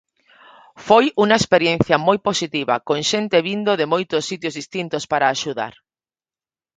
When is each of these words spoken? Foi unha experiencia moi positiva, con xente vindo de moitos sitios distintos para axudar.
Foi 0.87 1.05
unha 1.23 1.37
experiencia 1.41 1.95
moi 2.07 2.17
positiva, 2.27 2.75
con 2.87 2.99
xente 3.11 3.45
vindo 3.49 3.71
de 3.79 3.89
moitos 3.93 4.23
sitios 4.29 4.57
distintos 4.59 5.03
para 5.11 5.31
axudar. 5.35 5.73